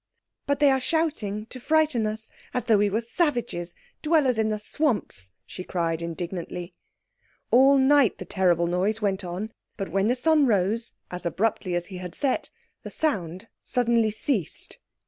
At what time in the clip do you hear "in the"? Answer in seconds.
4.39-4.57